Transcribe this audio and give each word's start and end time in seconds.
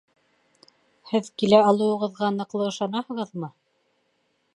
Һеҙ 1.11 1.29
килә 1.41 1.59
алыуығыҙға 1.73 2.31
ныҡлы 2.39 2.65
ышанаһығыҙмы? 2.71 3.51